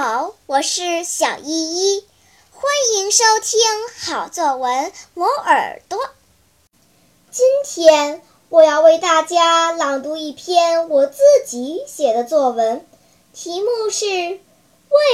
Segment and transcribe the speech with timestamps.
[0.00, 2.04] 好我是小依依，
[2.52, 2.62] 欢
[2.94, 3.58] 迎收听
[3.98, 5.98] 好作文磨耳朵。
[7.32, 12.86] 今天我要为大家朗读一篇我自己写的作文，
[13.32, 14.04] 题目是《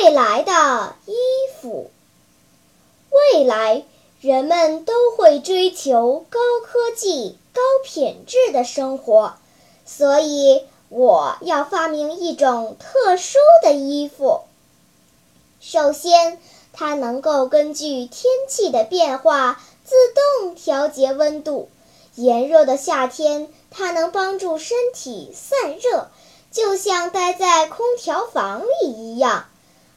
[0.02, 1.14] 未来的衣
[1.58, 1.90] 服》。
[3.38, 3.84] 未来，
[4.20, 9.36] 人们都会追求高科技、高品质的生活，
[9.86, 14.42] 所以我要发明一种特殊的衣服。
[15.66, 16.38] 首先，
[16.74, 19.94] 它能够根据天气的变化自
[20.42, 21.70] 动调节温度。
[22.16, 26.10] 炎热的夏天，它能帮助身体散热，
[26.50, 29.46] 就像待在空调房里一样。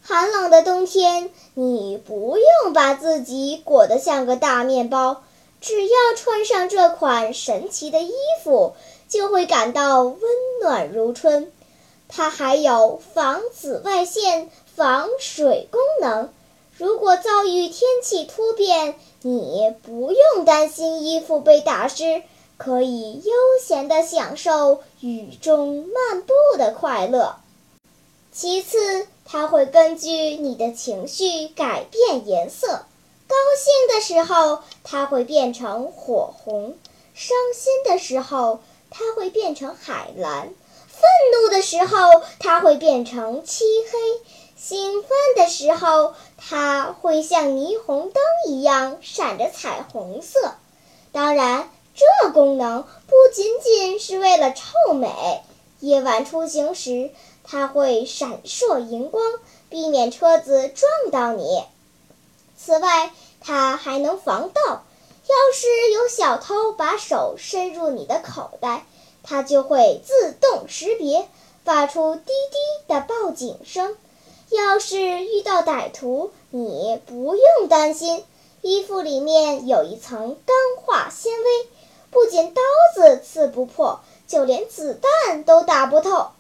[0.02, 5.22] 寒冷的冬天，你不用把自己裹得像个大面包，
[5.60, 8.74] 只要穿上这款神奇的衣服，
[9.10, 10.22] 就会感到温
[10.62, 11.52] 暖如春。
[12.10, 16.32] 它还有防紫外线、防水功能。
[16.78, 22.22] 如果遭遇天气突变，你不用担心衣服被打湿，
[22.58, 27.38] 可以悠闲地享受雨中漫步的快乐。
[28.32, 32.68] 其次，它会根据你的情绪改变颜色。
[32.68, 36.74] 高兴的时候，它会变成火红；
[37.16, 38.60] 伤心的时候，
[38.92, 40.50] 它会变成海蓝；
[40.88, 41.02] 愤
[41.34, 43.98] 怒的时候，它会变成漆黑；
[44.60, 50.56] 兴奋的时候，它会像霓虹灯一样闪着彩虹色。
[51.12, 55.44] 当然，这功能不仅仅是为了臭美。
[55.80, 57.12] 夜晚出行时，
[57.44, 59.24] 它会闪烁荧光，
[59.70, 61.64] 避免车子撞到你。
[62.58, 64.62] 此外，它还能防盗。
[64.66, 68.88] 要是有小偷把手伸入你的口袋，
[69.22, 71.28] 它就会自动识别，
[71.64, 73.96] 发出滴滴的报警声。
[74.50, 78.24] 要是遇到歹徒，你不用担心，
[78.62, 81.68] 衣服里面有一层钢化纤维，
[82.12, 82.62] 不仅刀
[82.96, 84.02] 子刺不破。
[84.28, 86.32] 就连子弹都打不透。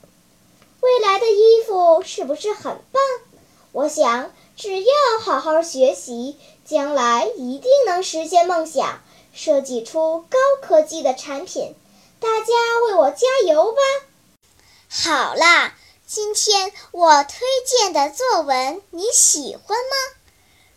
[0.81, 3.01] 未来的衣服是不是很棒？
[3.71, 6.35] 我想，只要好好学习，
[6.65, 9.01] 将来一定能实现梦想，
[9.33, 11.75] 设计出高科技的产品。
[12.19, 12.53] 大家
[12.87, 13.79] 为我加油吧！
[14.89, 15.73] 好啦，
[16.09, 20.15] 今天我推荐的作文你喜欢吗？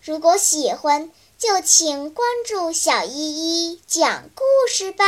[0.03, 5.05] 如果喜欢，就请关注小依依讲故事吧。